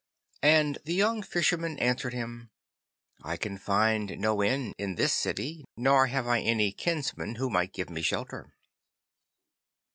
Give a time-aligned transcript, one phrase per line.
[0.41, 2.49] And the young Fisherman answered him,
[3.23, 7.71] 'I can find no inn in this city, nor have I any kinsman who might
[7.71, 8.51] give me shelter.